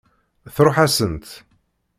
Tṛuḥ-asent. 0.55 1.27